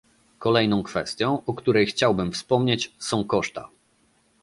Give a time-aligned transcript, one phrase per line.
[0.39, 3.69] Kolejną kwestią, o której chciałbym wspomnieć, są koszta